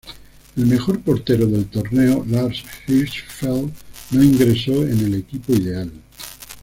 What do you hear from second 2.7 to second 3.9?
Hirschfeld